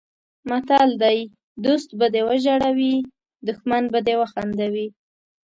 متل 0.49 0.89
دی: 1.01 1.19
دوست 1.65 1.89
به 1.99 2.05
دې 2.13 2.21
وژړوي 2.29 2.95
دښمن 3.47 3.83
به 3.91 3.99
دې 4.07 4.15
وخندوي. 4.21 4.87